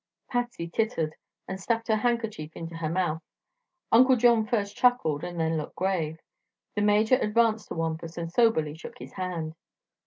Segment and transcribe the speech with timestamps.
[0.29, 1.13] Patsy tittered
[1.47, 3.21] and stuffed her handkerchief into her mouth.
[3.91, 6.17] Uncle John first chuckled and then looked grave.
[6.73, 9.53] The Major advanced to Wampus and soberly shook his hand.